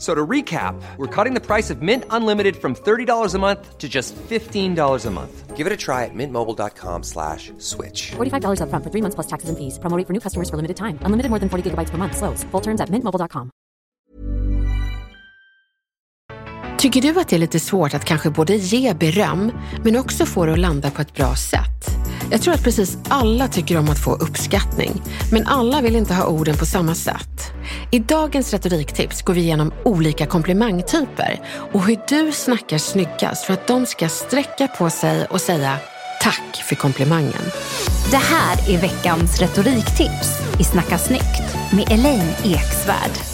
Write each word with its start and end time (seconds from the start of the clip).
So 0.00 0.14
to 0.14 0.26
recap, 0.26 0.80
we're 0.96 1.14
cutting 1.14 1.34
the 1.34 1.44
price 1.46 1.68
of 1.68 1.82
Mint 1.82 2.04
Unlimited 2.08 2.56
from 2.56 2.74
$30 2.74 3.34
a 3.34 3.38
month 3.38 3.76
to 3.76 3.86
just 3.86 4.16
$15 4.16 5.06
a 5.06 5.10
month. 5.10 5.56
Give 5.58 5.66
it 5.66 5.72
a 5.74 5.76
try 5.76 6.06
at 6.06 6.14
mintmobile.com 6.14 7.02
slash 7.02 7.52
switch. 7.58 8.12
$45 8.16 8.62
upfront 8.64 8.82
for 8.82 8.90
three 8.90 9.02
months 9.02 9.14
plus 9.14 9.26
taxes 9.26 9.50
and 9.50 9.58
fees. 9.58 9.78
Promo 9.78 9.98
rate 9.98 10.06
for 10.06 10.14
new 10.14 10.20
customers 10.20 10.48
for 10.48 10.56
limited 10.56 10.78
time. 10.78 10.98
Unlimited 11.04 11.28
more 11.28 11.38
than 11.38 11.50
40 11.50 11.70
gigabytes 11.70 11.90
per 11.90 11.98
month. 11.98 12.16
Slows. 12.16 12.44
Full 12.50 12.62
terms 12.62 12.80
at 12.80 12.88
mintmobile.com. 12.88 13.50
Tycker 16.78 17.02
du 17.02 17.20
att 17.20 17.28
det 17.28 17.36
är 17.36 17.40
lite 17.40 17.60
svårt 17.60 17.94
att 17.94 18.04
kanske 18.04 18.30
både 18.30 18.56
ge 18.56 18.94
beröm, 18.94 19.52
men 19.84 19.96
också 19.96 20.26
få 20.26 20.46
det 20.46 20.52
att 20.52 20.58
landa 20.58 20.90
på 20.90 21.02
ett 21.02 21.14
bra 21.14 21.36
sätt? 21.36 21.99
Jag 22.30 22.42
tror 22.42 22.54
att 22.54 22.64
precis 22.64 22.98
alla 23.08 23.48
tycker 23.48 23.78
om 23.78 23.88
att 23.88 24.04
få 24.04 24.14
uppskattning, 24.14 25.02
men 25.32 25.46
alla 25.46 25.80
vill 25.80 25.96
inte 25.96 26.14
ha 26.14 26.26
orden 26.26 26.56
på 26.56 26.66
samma 26.66 26.94
sätt. 26.94 27.52
I 27.90 27.98
dagens 27.98 28.52
retoriktips 28.52 29.22
går 29.22 29.34
vi 29.34 29.40
igenom 29.40 29.72
olika 29.84 30.26
komplimangtyper 30.26 31.40
och 31.72 31.84
hur 31.86 31.98
du 32.08 32.32
snackar 32.32 32.78
snyggast 32.78 33.44
för 33.44 33.54
att 33.54 33.66
de 33.66 33.86
ska 33.86 34.08
sträcka 34.08 34.68
på 34.68 34.90
sig 34.90 35.26
och 35.26 35.40
säga 35.40 35.76
tack 36.22 36.62
för 36.68 36.74
komplimangen. 36.74 37.50
Det 38.10 38.16
här 38.16 38.74
är 38.74 38.80
veckans 38.80 39.40
retoriktips 39.40 40.40
i 40.58 40.64
Snacka 40.64 40.98
snyggt 40.98 41.72
med 41.72 41.92
Elaine 41.92 42.32
Eksvärd. 42.44 43.29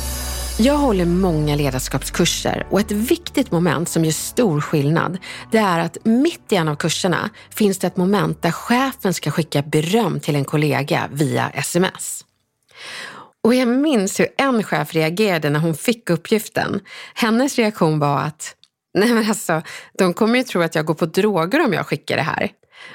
Jag 0.59 0.75
håller 0.75 1.05
många 1.05 1.57
ledarskapskurser 1.57 2.67
och 2.71 2.81
ett 2.81 2.91
viktigt 2.91 3.53
moment 3.53 3.89
som 3.89 4.05
gör 4.05 4.13
stor 4.13 4.61
skillnad, 4.61 5.19
det 5.53 5.59
är 5.59 5.79
att 5.79 5.99
mitt 6.05 6.53
i 6.53 6.57
en 6.57 6.69
av 6.69 6.77
kurserna 6.77 7.31
finns 7.51 7.79
det 7.79 7.87
ett 7.87 7.97
moment 7.97 8.43
där 8.43 8.51
chefen 8.51 9.15
ska 9.15 9.31
skicka 9.31 9.63
beröm 9.63 10.21
till 10.21 10.37
en 10.37 10.45
kollega 10.45 11.09
via 11.13 11.51
sms. 11.51 12.25
Och 13.45 13.55
jag 13.55 13.69
minns 13.69 14.21
hur 14.21 14.29
en 14.37 14.63
chef 14.63 14.95
reagerade 14.95 15.51
när 15.51 15.61
hon 15.61 15.75
fick 15.75 16.11
uppgiften. 16.11 16.81
Hennes 17.15 17.57
reaktion 17.57 17.99
var 17.99 18.19
att, 18.19 18.55
nej 18.99 19.15
men 19.15 19.29
alltså, 19.29 19.63
de 19.99 20.15
kommer 20.15 20.39
ju 20.39 20.45
tro 20.45 20.63
att 20.63 20.75
jag 20.75 20.85
går 20.85 20.95
på 20.95 21.07
droger 21.07 21.65
om 21.65 21.73
jag 21.73 21.87
skickar 21.87 22.17
det 22.17 22.23
här. 22.23 22.51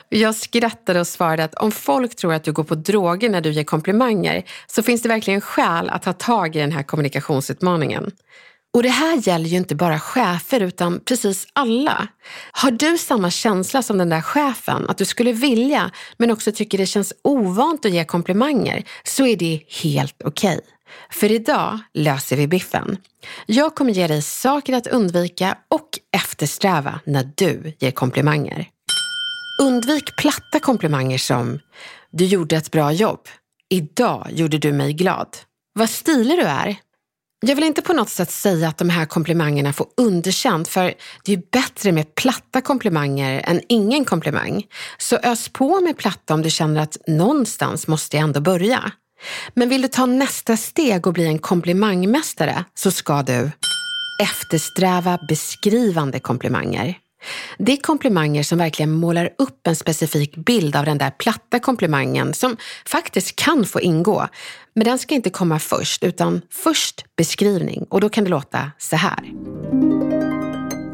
Jag 0.10 0.36
skrattade 0.36 1.00
och 1.00 1.08
svarade 1.08 1.44
att 1.44 1.56
om 1.56 1.72
folk 1.72 2.16
tror 2.16 2.34
att 2.34 2.44
du 2.44 2.52
går 2.52 2.64
på 2.64 2.76
droger 2.76 3.30
när 3.30 3.42
du 3.42 3.52
ger 3.52 3.64
komplimanger 3.64 4.44
så 4.68 4.84
finns 4.84 5.02
det 5.02 5.10
verkligen 5.10 5.42
skäl 5.42 5.90
att 5.90 6.02
ta 6.02 6.14
tag 6.14 6.56
i 6.56 6.60
den 6.60 6.72
här 6.72 6.84
kommunikationsutmaningen. 6.84 8.12
Och 8.74 8.84
det 8.84 8.90
här 8.90 9.28
gäller 9.28 9.50
ju 9.50 9.58
inte 9.58 9.76
bara 9.76 10.00
chefer 10.00 10.60
utan 10.60 11.00
precis 11.00 11.48
alla. 11.54 12.08
Har 12.52 12.72
du 12.72 12.98
samma 12.98 13.32
känsla 13.32 13.82
som 13.82 13.98
den 13.98 14.10
där 14.10 14.22
chefen, 14.22 14.90
att 14.90 14.98
du 14.98 15.06
skulle 15.06 15.32
vilja 15.32 15.92
men 16.18 16.32
också 16.32 16.52
tycker 16.52 16.78
det 16.78 16.86
känns 16.86 17.14
ovant 17.24 17.86
att 17.86 17.92
ge 17.92 18.06
komplimanger, 18.06 18.84
så 19.04 19.26
är 19.26 19.36
det 19.36 19.62
helt 19.84 20.22
okej. 20.24 20.58
Okay. 20.58 20.62
För 21.10 21.32
idag 21.32 21.80
löser 21.94 22.38
vi 22.38 22.48
biffen. 22.48 22.98
Jag 23.46 23.76
kommer 23.76 23.92
ge 23.92 24.08
dig 24.08 24.22
saker 24.22 24.74
att 24.74 24.88
undvika 24.88 25.58
och 25.68 25.90
eftersträva 26.12 27.00
när 27.06 27.32
du 27.36 27.74
ger 27.80 27.92
komplimanger. 27.92 28.68
Undvik 29.62 30.16
platta 30.16 30.60
komplimanger 30.60 31.18
som 31.18 31.60
“Du 32.12 32.26
gjorde 32.26 32.56
ett 32.56 32.72
bra 32.72 32.92
jobb”, 32.92 33.28
“Idag 33.70 34.28
gjorde 34.32 34.58
du 34.58 34.72
mig 34.72 34.94
glad”. 34.94 35.28
Vad 35.74 35.90
stilig 35.90 36.38
du 36.38 36.44
är. 36.44 36.76
Jag 37.42 37.56
vill 37.56 37.64
inte 37.64 37.82
på 37.82 37.94
något 37.94 38.10
sätt 38.10 38.32
säga 38.32 38.68
att 38.68 38.78
de 38.78 38.90
här 38.90 39.06
komplimangerna 39.06 39.74
får 39.74 39.88
underkänt 39.98 40.68
för 40.68 40.94
det 41.26 41.34
är 41.34 41.42
bättre 41.52 41.92
med 41.92 42.16
platta 42.16 42.62
komplimanger 42.62 43.42
än 43.46 43.62
ingen 43.70 44.06
komplimang. 44.06 44.64
Så 44.98 45.16
ös 45.16 45.50
på 45.50 45.82
med 45.82 45.98
platta 45.98 46.34
om 46.34 46.42
du 46.42 46.50
känner 46.50 46.82
att 46.82 46.98
någonstans 47.08 47.88
måste 47.88 48.18
jag 48.18 48.24
ändå 48.24 48.42
börja. 48.42 48.92
Men 49.54 49.70
vill 49.70 49.82
du 49.82 49.88
ta 49.88 50.06
nästa 50.06 50.58
steg 50.58 51.08
och 51.08 51.14
bli 51.14 51.26
en 51.26 51.40
komplimangmästare 51.40 52.66
så 52.74 52.92
ska 52.92 53.24
du 53.24 53.52
eftersträva 54.22 55.20
beskrivande 55.28 56.20
komplimanger. 56.20 56.98
Det 57.58 57.72
är 57.72 57.78
komplimanger 57.78 58.44
som 58.44 58.58
verkligen 58.58 58.92
målar 58.92 59.30
upp 59.38 59.68
en 59.68 59.76
specifik 59.76 60.36
bild 60.36 60.76
av 60.76 60.86
den 60.86 60.98
där 60.98 61.12
platta 61.12 61.60
komplimangen 61.60 62.34
som 62.34 62.58
faktiskt 62.86 63.36
kan 63.36 63.66
få 63.66 63.82
ingå. 63.82 64.28
Men 64.76 64.86
den 64.86 65.00
ska 65.00 65.16
inte 65.16 65.30
komma 65.30 65.60
först, 65.60 66.04
utan 66.04 66.42
först 66.50 67.06
beskrivning 67.18 67.86
och 67.90 68.02
då 68.02 68.10
kan 68.10 68.24
det 68.24 68.30
låta 68.30 68.72
så 68.78 68.96
här. 68.96 69.32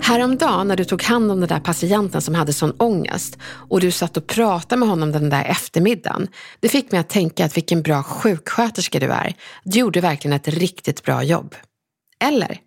Häromdagen 0.02 0.68
när 0.68 0.76
du 0.76 0.86
tog 0.86 1.04
hand 1.04 1.32
om 1.32 1.40
den 1.40 1.50
där 1.50 1.60
patienten 1.60 2.22
som 2.22 2.36
hade 2.36 2.54
sån 2.54 2.72
ångest 2.78 3.38
och 3.44 3.80
du 3.80 3.92
satt 3.92 4.18
och 4.18 4.28
pratade 4.28 4.80
med 4.80 4.90
honom 4.90 5.12
den 5.12 5.30
där 5.30 5.44
eftermiddagen. 5.46 6.28
Det 6.60 6.70
fick 6.70 6.92
mig 6.92 7.00
att 7.00 7.10
tänka 7.10 7.46
att 7.46 7.58
vilken 7.58 7.82
bra 7.82 8.04
sjuksköterska 8.04 9.00
du 9.00 9.08
är. 9.08 9.34
Du 9.64 9.80
gjorde 9.80 10.02
verkligen 10.02 10.36
ett 10.36 10.48
riktigt 10.48 11.04
bra 11.04 11.24
jobb. 11.24 11.56
Eller? 12.20 12.60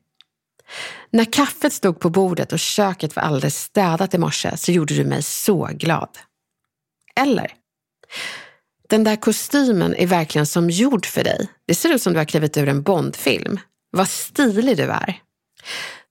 När 1.11 1.25
kaffet 1.25 1.73
stod 1.73 2.01
på 2.01 2.11
bordet 2.11 2.53
och 2.53 2.59
köket 2.59 3.17
var 3.17 3.23
alldeles 3.23 3.63
städat 3.63 4.15
i 4.15 4.19
morse 4.19 4.57
så 4.57 4.73
gjorde 4.73 4.95
du 4.95 5.05
mig 5.05 5.23
så 5.23 5.71
glad. 5.73 6.19
Eller? 7.17 7.53
Den 8.89 9.05
där 9.05 9.17
kostymen 9.17 9.95
är 9.95 10.07
verkligen 10.07 10.47
som 10.47 10.71
gjord 10.71 11.07
för 11.07 11.25
dig. 11.25 11.49
Det 11.67 11.75
ser 11.75 11.95
ut 11.95 12.03
som 12.03 12.13
du 12.13 12.19
har 12.19 12.25
klivit 12.25 12.57
ur 12.57 12.69
en 12.69 12.83
Bondfilm. 12.83 13.61
Vad 13.91 14.09
stilig 14.09 14.77
du 14.77 14.83
är. 14.91 15.21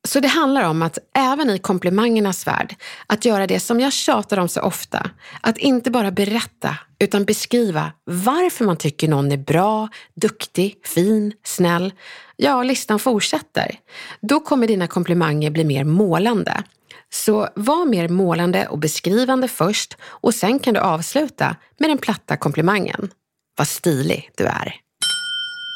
Så 0.07 0.19
det 0.19 0.27
handlar 0.27 0.63
om 0.63 0.81
att 0.81 0.97
även 1.15 1.49
i 1.49 1.59
komplimangernas 1.59 2.47
värld, 2.47 2.75
att 3.07 3.25
göra 3.25 3.47
det 3.47 3.59
som 3.59 3.79
jag 3.79 3.93
tjatar 3.93 4.37
om 4.37 4.49
så 4.49 4.61
ofta. 4.61 5.09
Att 5.41 5.57
inte 5.57 5.91
bara 5.91 6.11
berätta, 6.11 6.77
utan 6.99 7.25
beskriva 7.25 7.91
varför 8.03 8.65
man 8.65 8.77
tycker 8.77 9.07
någon 9.07 9.31
är 9.31 9.37
bra, 9.37 9.89
duktig, 10.15 10.75
fin, 10.83 11.33
snäll. 11.43 11.93
Ja, 12.35 12.63
listan 12.63 12.99
fortsätter. 12.99 13.79
Då 14.21 14.39
kommer 14.39 14.67
dina 14.67 14.87
komplimanger 14.87 15.49
bli 15.49 15.63
mer 15.63 15.83
målande. 15.83 16.63
Så 17.11 17.49
var 17.55 17.85
mer 17.85 18.07
målande 18.09 18.67
och 18.67 18.79
beskrivande 18.79 19.47
först 19.47 19.97
och 20.03 20.35
sen 20.35 20.59
kan 20.59 20.73
du 20.73 20.79
avsluta 20.79 21.55
med 21.79 21.89
den 21.89 21.97
platta 21.97 22.37
komplimangen. 22.37 23.09
Vad 23.57 23.67
stilig 23.67 24.31
du 24.37 24.45
är. 24.45 24.75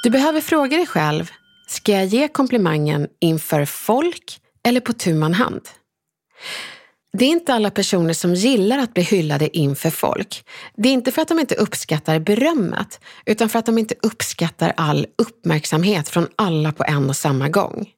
Du 0.03 0.09
behöver 0.09 0.41
fråga 0.41 0.77
dig 0.77 0.87
själv, 0.87 1.31
Ska 1.67 1.91
jag 1.91 2.05
ge 2.05 2.27
komplimangen 2.27 3.07
inför 3.19 3.65
folk 3.65 4.39
eller 4.63 4.79
på 4.79 4.93
tu 4.93 5.13
man 5.13 5.33
hand? 5.33 5.61
Det 7.17 7.25
är 7.25 7.29
inte 7.29 7.53
alla 7.53 7.71
personer 7.71 8.13
som 8.13 8.33
gillar 8.33 8.77
att 8.77 8.93
bli 8.93 9.03
hyllade 9.03 9.57
inför 9.57 9.89
folk. 9.89 10.45
Det 10.75 10.89
är 10.89 10.93
inte 10.93 11.11
för 11.11 11.21
att 11.21 11.27
de 11.27 11.39
inte 11.39 11.55
uppskattar 11.55 12.19
berömmet, 12.19 12.99
utan 13.25 13.49
för 13.49 13.59
att 13.59 13.65
de 13.65 13.77
inte 13.77 13.95
uppskattar 14.01 14.73
all 14.77 15.07
uppmärksamhet 15.17 16.09
från 16.09 16.27
alla 16.35 16.71
på 16.71 16.83
en 16.83 17.09
och 17.09 17.15
samma 17.15 17.49
gång. 17.49 17.89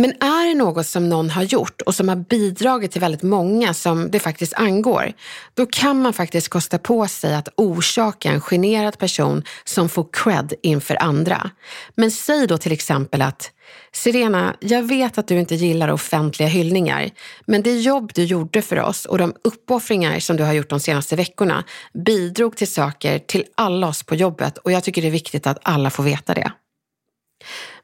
Men 0.00 0.10
är 0.10 0.48
det 0.48 0.54
något 0.54 0.86
som 0.86 1.08
någon 1.08 1.30
har 1.30 1.42
gjort 1.42 1.80
och 1.80 1.94
som 1.94 2.08
har 2.08 2.16
bidragit 2.16 2.92
till 2.92 3.00
väldigt 3.00 3.22
många 3.22 3.74
som 3.74 4.10
det 4.10 4.18
faktiskt 4.18 4.54
angår, 4.54 5.12
då 5.54 5.66
kan 5.66 6.02
man 6.02 6.12
faktiskt 6.12 6.48
kosta 6.48 6.78
på 6.78 7.08
sig 7.08 7.34
att 7.34 7.48
orsaka 7.56 8.30
en 8.30 8.40
generad 8.40 8.98
person 8.98 9.42
som 9.64 9.88
får 9.88 10.06
cred 10.12 10.54
inför 10.62 11.02
andra. 11.02 11.50
Men 11.94 12.10
säg 12.10 12.46
då 12.46 12.58
till 12.58 12.72
exempel 12.72 13.22
att 13.22 13.50
Sirena, 13.92 14.56
jag 14.60 14.82
vet 14.82 15.18
att 15.18 15.28
du 15.28 15.38
inte 15.38 15.54
gillar 15.54 15.88
offentliga 15.88 16.48
hyllningar, 16.48 17.10
men 17.46 17.62
det 17.62 17.80
jobb 17.80 18.12
du 18.14 18.24
gjorde 18.24 18.62
för 18.62 18.80
oss 18.80 19.04
och 19.04 19.18
de 19.18 19.34
uppoffringar 19.44 20.18
som 20.20 20.36
du 20.36 20.44
har 20.44 20.52
gjort 20.52 20.70
de 20.70 20.80
senaste 20.80 21.16
veckorna 21.16 21.64
bidrog 22.04 22.56
till 22.56 22.72
saker 22.72 23.18
till 23.18 23.44
alla 23.54 23.88
oss 23.88 24.02
på 24.02 24.14
jobbet 24.14 24.58
och 24.58 24.72
jag 24.72 24.84
tycker 24.84 25.02
det 25.02 25.08
är 25.08 25.12
viktigt 25.12 25.46
att 25.46 25.58
alla 25.62 25.90
får 25.90 26.02
veta 26.02 26.34
det. 26.34 26.52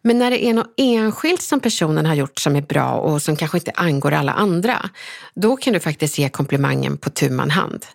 Men 0.05 0.19
när 0.19 0.31
det 0.31 0.45
är 0.45 0.55
något 0.55 0.75
enskilt 0.77 1.43
som 1.43 1.61
personen 1.61 2.07
har 2.07 2.15
gjort 2.15 2.39
som 2.39 2.57
är 2.57 2.63
bra 2.63 2.93
och 2.93 3.23
som 3.23 3.37
kanske 3.37 3.59
inte 3.59 3.73
angår 3.75 4.13
alla 4.13 4.33
andra, 4.33 4.91
då 5.35 5.57
kan 5.57 5.73
du 5.73 5.81
faktiskt 5.81 6.19
ge 6.19 6.29
komplimangen 6.29 6.97
på 6.97 7.11
tu 7.11 7.31
man 7.31 7.51
hand. 7.51 7.87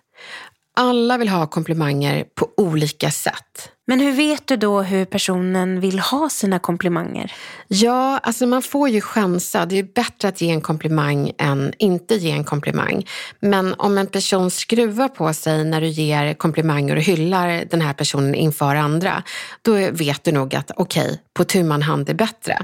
Alla 0.76 1.18
vill 1.18 1.28
ha 1.28 1.46
komplimanger 1.46 2.24
på 2.34 2.48
olika 2.56 3.10
sätt. 3.10 3.72
Men 3.86 4.00
hur 4.00 4.12
vet 4.12 4.46
du 4.46 4.56
då 4.56 4.82
hur 4.82 5.04
personen 5.04 5.80
vill 5.80 5.98
ha 5.98 6.28
sina 6.28 6.58
komplimanger? 6.58 7.32
Ja, 7.68 8.18
alltså 8.18 8.46
man 8.46 8.62
får 8.62 8.88
ju 8.88 9.00
chansa. 9.00 9.66
Det 9.66 9.78
är 9.78 9.82
bättre 9.82 10.28
att 10.28 10.40
ge 10.40 10.50
en 10.50 10.60
komplimang 10.60 11.32
än 11.38 11.72
inte 11.78 12.14
ge 12.14 12.30
en 12.30 12.44
komplimang. 12.44 13.06
Men 13.40 13.74
om 13.74 13.98
en 13.98 14.06
person 14.06 14.50
skruvar 14.50 15.08
på 15.08 15.32
sig 15.32 15.64
när 15.64 15.80
du 15.80 15.86
ger 15.86 16.34
komplimanger 16.34 16.96
och 16.96 17.02
hyllar 17.02 17.64
den 17.70 17.80
här 17.80 17.92
personen 17.92 18.34
inför 18.34 18.74
andra, 18.74 19.22
då 19.62 19.72
vet 19.90 20.24
du 20.24 20.32
nog 20.32 20.54
att 20.54 20.70
okej, 20.76 21.04
okay, 21.04 21.18
på 21.34 21.44
tu 21.44 21.62
man 21.62 21.82
hand 21.82 22.08
är 22.08 22.14
bättre. 22.14 22.58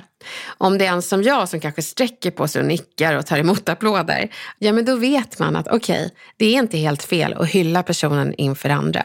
Om 0.58 0.78
det 0.78 0.86
är 0.86 0.92
en 0.92 1.02
som 1.02 1.22
jag 1.22 1.48
som 1.48 1.60
kanske 1.60 1.82
sträcker 1.82 2.30
på 2.30 2.48
sig 2.48 2.60
och 2.60 2.69
nickar 2.69 3.16
och 3.16 3.26
tar 3.26 3.38
emot 3.38 3.69
applåder, 3.69 4.28
ja 4.58 4.72
men 4.72 4.84
då 4.84 4.96
vet 4.96 5.38
man 5.38 5.56
att 5.56 5.69
okej, 5.69 6.04
okay, 6.04 6.10
det 6.36 6.46
är 6.46 6.58
inte 6.58 6.78
helt 6.78 7.02
fel 7.02 7.34
att 7.34 7.48
hylla 7.48 7.82
personen 7.82 8.34
inför 8.34 8.69
andra. 8.69 9.04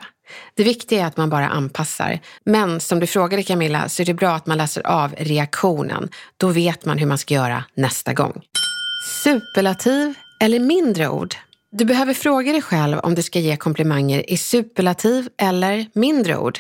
Det 0.54 0.64
viktiga 0.64 1.02
är 1.02 1.06
att 1.06 1.18
man 1.18 1.30
bara 1.30 1.50
anpassar. 1.50 2.20
Men 2.46 2.80
som 2.80 3.00
du 3.00 3.08
frågade 3.08 3.44
Camilla 3.44 3.90
så 3.90 4.02
är 4.02 4.06
det 4.06 4.14
bra 4.14 4.36
att 4.36 4.46
man 4.46 4.58
läser 4.58 4.88
av 4.88 5.16
reaktionen. 5.18 6.10
Då 6.38 6.48
vet 6.48 6.86
man 6.86 6.98
hur 6.98 7.08
man 7.08 7.18
ska 7.18 7.34
göra 7.34 7.64
nästa 7.74 8.14
gång. 8.14 8.42
Superlativ 9.24 10.14
eller 10.40 10.60
mindre 10.60 11.10
ord? 11.10 11.36
Du 11.72 11.86
behöver 11.86 12.14
fråga 12.14 12.52
dig 12.52 12.62
själv 12.62 13.00
om 13.00 13.16
du 13.16 13.24
ska 13.24 13.40
ge 13.40 13.58
komplimanger 13.58 14.32
i 14.32 14.38
superlativ 14.38 15.30
eller 15.38 15.86
mindre 15.94 16.38
ord. 16.38 16.60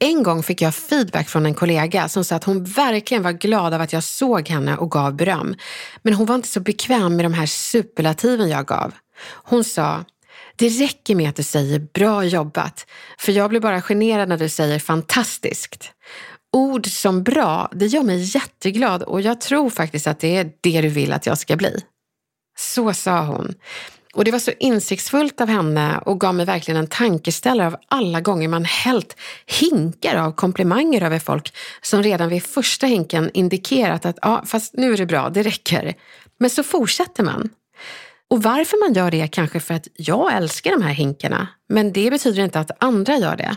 En 0.00 0.22
gång 0.22 0.42
fick 0.42 0.62
jag 0.62 0.74
feedback 0.74 1.28
från 1.28 1.46
en 1.46 1.54
kollega 1.54 2.08
som 2.08 2.24
sa 2.24 2.36
att 2.36 2.44
hon 2.44 2.64
verkligen 2.64 3.22
var 3.22 3.32
glad 3.32 3.74
av 3.74 3.80
att 3.80 3.92
jag 3.92 4.04
såg 4.04 4.48
henne 4.48 4.76
och 4.76 4.90
gav 4.90 5.16
beröm. 5.16 5.54
Men 6.02 6.14
hon 6.14 6.26
var 6.26 6.34
inte 6.34 6.48
så 6.48 6.60
bekväm 6.60 7.16
med 7.16 7.24
de 7.24 7.34
här 7.34 7.46
superlativen 7.46 8.48
jag 8.48 8.66
gav. 8.66 8.94
Hon 9.24 9.64
sa, 9.64 10.04
det 10.56 10.68
räcker 10.68 11.14
med 11.14 11.28
att 11.28 11.36
du 11.36 11.42
säger 11.42 11.78
bra 11.78 12.24
jobbat, 12.24 12.86
för 13.18 13.32
jag 13.32 13.50
blir 13.50 13.60
bara 13.60 13.82
generad 13.82 14.28
när 14.28 14.38
du 14.38 14.48
säger 14.48 14.78
fantastiskt. 14.78 15.92
Ord 16.52 16.86
som 16.86 17.22
bra, 17.22 17.68
det 17.72 17.86
gör 17.86 18.02
mig 18.02 18.36
jätteglad 18.36 19.02
och 19.02 19.20
jag 19.20 19.40
tror 19.40 19.70
faktiskt 19.70 20.06
att 20.06 20.20
det 20.20 20.36
är 20.36 20.52
det 20.60 20.80
du 20.80 20.88
vill 20.88 21.12
att 21.12 21.26
jag 21.26 21.38
ska 21.38 21.56
bli. 21.56 21.84
Så 22.58 22.94
sa 22.94 23.20
hon. 23.20 23.54
Och 24.14 24.24
det 24.24 24.30
var 24.30 24.38
så 24.38 24.52
insiktsfullt 24.58 25.40
av 25.40 25.48
henne 25.48 25.98
och 25.98 26.20
gav 26.20 26.34
mig 26.34 26.46
verkligen 26.46 26.80
en 26.80 26.86
tankeställare 26.86 27.66
av 27.66 27.76
alla 27.88 28.20
gånger 28.20 28.48
man 28.48 28.64
hällt 28.64 29.16
hinkar 29.46 30.16
av 30.16 30.32
komplimanger 30.32 31.02
över 31.02 31.18
folk 31.18 31.54
som 31.82 32.02
redan 32.02 32.28
vid 32.28 32.42
första 32.42 32.86
hinken 32.86 33.30
indikerat 33.34 34.06
att 34.06 34.18
ja, 34.22 34.42
fast 34.46 34.74
nu 34.74 34.92
är 34.92 34.96
det 34.96 35.06
bra, 35.06 35.30
det 35.30 35.42
räcker. 35.42 35.94
Men 36.38 36.50
så 36.50 36.62
fortsätter 36.62 37.22
man. 37.22 37.50
Och 38.30 38.42
varför 38.42 38.86
man 38.86 38.94
gör 38.94 39.10
det 39.10 39.28
kanske 39.28 39.60
för 39.60 39.74
att 39.74 39.88
jag 39.96 40.34
älskar 40.34 40.70
de 40.70 40.82
här 40.82 40.92
hinkarna, 40.92 41.48
men 41.68 41.92
det 41.92 42.10
betyder 42.10 42.44
inte 42.44 42.60
att 42.60 42.84
andra 42.84 43.16
gör 43.16 43.36
det. 43.36 43.56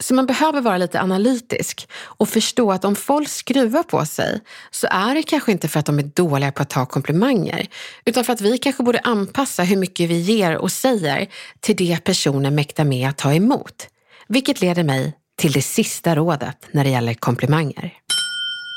Så 0.00 0.14
man 0.14 0.26
behöver 0.26 0.60
vara 0.60 0.78
lite 0.78 1.00
analytisk 1.00 1.88
och 1.94 2.28
förstå 2.28 2.72
att 2.72 2.84
om 2.84 2.96
folk 2.96 3.28
skruvar 3.28 3.82
på 3.82 4.06
sig 4.06 4.40
så 4.70 4.86
är 4.90 5.14
det 5.14 5.22
kanske 5.22 5.52
inte 5.52 5.68
för 5.68 5.80
att 5.80 5.86
de 5.86 5.98
är 5.98 6.02
dåliga 6.02 6.52
på 6.52 6.62
att 6.62 6.70
ta 6.70 6.86
komplimanger, 6.86 7.66
utan 8.04 8.24
för 8.24 8.32
att 8.32 8.40
vi 8.40 8.58
kanske 8.58 8.82
borde 8.82 8.98
anpassa 8.98 9.62
hur 9.62 9.76
mycket 9.76 10.10
vi 10.10 10.18
ger 10.20 10.56
och 10.56 10.72
säger 10.72 11.28
till 11.60 11.76
det 11.76 12.04
personen 12.04 12.54
mäktar 12.54 12.84
med 12.84 13.08
att 13.08 13.18
ta 13.18 13.34
emot. 13.34 13.88
Vilket 14.28 14.60
leder 14.60 14.84
mig 14.84 15.12
till 15.38 15.52
det 15.52 15.62
sista 15.62 16.16
rådet 16.16 16.66
när 16.70 16.84
det 16.84 16.90
gäller 16.90 17.14
komplimanger. 17.14 17.92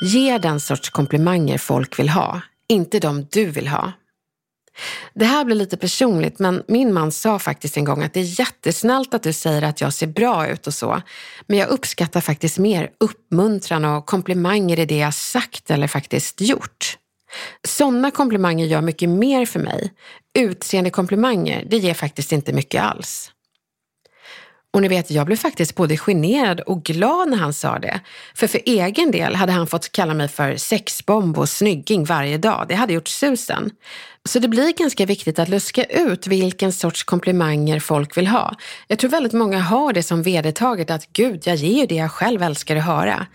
Ge 0.04 0.38
den 0.38 0.60
sorts 0.60 0.90
komplimanger 0.90 1.58
folk 1.58 1.98
vill 1.98 2.08
ha, 2.08 2.40
inte 2.68 2.98
de 2.98 3.26
du 3.30 3.46
vill 3.46 3.68
ha. 3.68 3.92
Det 5.14 5.24
här 5.24 5.44
blir 5.44 5.56
lite 5.56 5.76
personligt, 5.76 6.38
men 6.38 6.62
min 6.68 6.94
man 6.94 7.12
sa 7.12 7.38
faktiskt 7.38 7.76
en 7.76 7.84
gång 7.84 8.02
att 8.02 8.14
det 8.14 8.20
är 8.20 8.40
jättesnällt 8.40 9.14
att 9.14 9.22
du 9.22 9.32
säger 9.32 9.62
att 9.62 9.80
jag 9.80 9.92
ser 9.92 10.06
bra 10.06 10.48
ut 10.48 10.66
och 10.66 10.74
så. 10.74 11.02
Men 11.46 11.58
jag 11.58 11.68
uppskattar 11.68 12.20
faktiskt 12.20 12.58
mer 12.58 12.90
uppmuntran 13.00 13.84
och 13.84 14.06
komplimanger 14.06 14.78
i 14.78 14.86
det 14.86 14.98
jag 14.98 15.14
sagt 15.14 15.70
eller 15.70 15.86
faktiskt 15.86 16.40
gjort. 16.40 16.96
Sådana 17.68 18.10
komplimanger 18.10 18.66
gör 18.66 18.80
mycket 18.80 19.08
mer 19.08 19.46
för 19.46 19.60
mig. 19.60 19.92
Utseende 20.38 20.90
komplimanger, 20.90 21.66
det 21.70 21.78
ger 21.78 21.94
faktiskt 21.94 22.32
inte 22.32 22.52
mycket 22.52 22.82
alls. 22.82 23.32
Och 24.72 24.82
ni 24.82 24.88
vet, 24.88 25.10
jag 25.10 25.26
blev 25.26 25.36
faktiskt 25.36 25.74
både 25.74 25.96
generad 25.96 26.60
och 26.60 26.82
glad 26.82 27.28
när 27.28 27.36
han 27.36 27.52
sa 27.52 27.78
det. 27.78 28.00
För 28.34 28.46
för 28.46 28.60
egen 28.66 29.10
del 29.10 29.34
hade 29.34 29.52
han 29.52 29.66
fått 29.66 29.92
kalla 29.92 30.14
mig 30.14 30.28
för 30.28 30.56
sexbomb 30.56 31.38
och 31.38 31.48
snygging 31.48 32.04
varje 32.04 32.38
dag. 32.38 32.66
Det 32.68 32.74
hade 32.74 32.92
gjort 32.92 33.08
susen. 33.08 33.70
Så 34.28 34.38
det 34.38 34.48
blir 34.48 34.72
ganska 34.72 35.06
viktigt 35.06 35.38
att 35.38 35.48
luska 35.48 35.84
ut 35.84 36.26
vilken 36.26 36.72
sorts 36.72 37.04
komplimanger 37.04 37.80
folk 37.80 38.16
vill 38.16 38.26
ha. 38.26 38.54
Jag 38.88 38.98
tror 38.98 39.10
väldigt 39.10 39.32
många 39.32 39.58
har 39.58 39.92
det 39.92 40.02
som 40.02 40.22
vedertaget 40.22 40.90
att 40.90 41.12
gud, 41.12 41.42
jag 41.44 41.56
ger 41.56 41.80
ju 41.80 41.86
det 41.86 41.94
jag 41.94 42.10
själv 42.10 42.42
älskar 42.42 42.76
att 42.76 42.84
höra. 42.84 43.26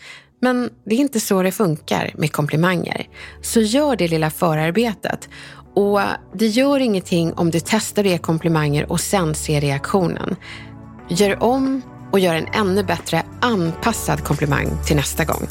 Men 0.41 0.69
det 0.85 0.95
är 0.95 0.99
inte 0.99 1.19
så 1.19 1.41
det 1.41 1.51
funkar 1.51 2.13
med 2.17 2.31
komplimanger. 2.31 3.07
Så 3.41 3.61
gör 3.61 3.95
det 3.95 4.07
lilla 4.07 4.29
förarbetet. 4.29 5.29
Och 5.75 6.01
det 6.33 6.47
gör 6.47 6.79
ingenting 6.79 7.33
om 7.33 7.51
du 7.51 7.59
testar 7.59 8.03
att 8.03 8.09
ge 8.09 8.17
komplimanger 8.17 8.91
och 8.91 8.99
sen 8.99 9.35
ser 9.35 9.61
reaktionen. 9.61 10.35
Gör 11.09 11.43
om 11.43 11.81
och 12.11 12.19
gör 12.19 12.35
en 12.35 12.47
ännu 12.53 12.83
bättre 12.83 13.23
anpassad 13.41 14.23
komplimang 14.23 14.67
till 14.87 14.95
nästa 14.95 15.25
gång. 15.25 15.47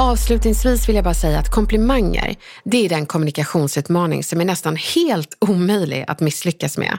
Avslutningsvis 0.00 0.88
vill 0.88 0.96
jag 0.96 1.04
bara 1.04 1.14
säga 1.14 1.38
att 1.38 1.50
komplimanger, 1.50 2.36
det 2.64 2.84
är 2.84 2.88
den 2.88 3.06
kommunikationsutmaning 3.06 4.24
som 4.24 4.40
är 4.40 4.44
nästan 4.44 4.76
helt 4.76 5.36
omöjlig 5.40 6.04
att 6.08 6.20
misslyckas 6.20 6.78
med. 6.78 6.98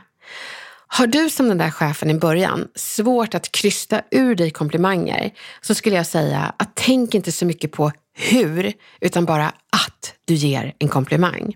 Har 0.88 1.08
du 1.08 1.30
som 1.30 1.48
den 1.48 1.58
där 1.58 1.72
chefen 1.72 2.10
i 2.10 2.14
början 2.14 2.68
svårt 2.76 3.36
att 3.36 3.52
krysta 3.52 4.02
ur 4.12 4.36
dig 4.36 4.52
komplimanger 4.52 5.32
så 5.62 5.76
skulle 5.76 5.96
jag 5.96 6.06
säga 6.06 6.54
att 6.58 6.72
tänk 6.76 7.16
inte 7.16 7.32
så 7.32 7.46
mycket 7.46 7.72
på 7.72 7.92
hur, 8.18 8.74
utan 9.02 9.26
bara 9.26 9.46
att 9.48 10.14
du 10.26 10.34
ger 10.34 10.74
en 10.80 10.88
komplimang. 10.88 11.54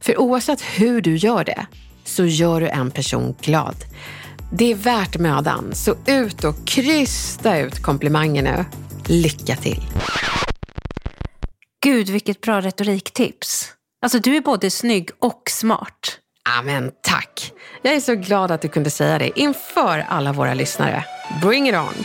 För 0.00 0.20
oavsett 0.20 0.60
hur 0.60 1.00
du 1.00 1.16
gör 1.16 1.44
det 1.44 1.66
så 2.04 2.24
gör 2.24 2.60
du 2.60 2.68
en 2.68 2.90
person 2.90 3.34
glad. 3.40 3.76
Det 4.52 4.70
är 4.72 4.74
värt 4.74 5.18
mödan, 5.18 5.74
så 5.74 5.96
ut 6.06 6.44
och 6.44 6.66
krysta 6.66 7.58
ut 7.58 7.82
komplimanger 7.82 8.42
nu. 8.42 8.64
Lycka 9.06 9.56
till! 9.56 9.91
Gud, 11.84 12.10
vilket 12.10 12.40
bra 12.40 12.60
retoriktips. 12.60 13.72
Alltså, 14.02 14.18
du 14.18 14.36
är 14.36 14.40
både 14.40 14.70
snygg 14.70 15.10
och 15.18 15.42
smart. 15.50 16.18
Amen, 16.58 16.90
tack. 17.02 17.52
Jag 17.82 17.94
är 17.94 18.00
så 18.00 18.14
glad 18.14 18.50
att 18.50 18.60
du 18.62 18.68
kunde 18.68 18.90
säga 18.90 19.18
det 19.18 19.40
inför 19.40 20.06
alla 20.08 20.32
våra 20.32 20.54
lyssnare. 20.54 21.04
Bring 21.42 21.68
it 21.68 21.74
on! 21.74 22.04